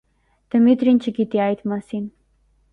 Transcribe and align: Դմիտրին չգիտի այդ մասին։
Դմիտրին 0.55 1.03
չգիտի 1.05 1.43
այդ 1.45 1.63
մասին։ 1.75 2.11